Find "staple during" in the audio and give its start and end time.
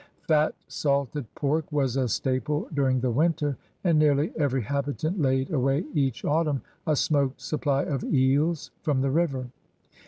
2.07-3.01